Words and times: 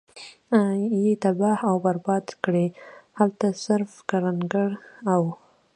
ئي 0.93 1.03
تباه 1.23 1.59
او 1.69 1.75
برباد 1.85 2.25
کړې!! 2.43 2.67
هلته 3.19 3.47
صرف 3.65 3.91
کرکنړي 4.09 4.67
او 5.13 5.23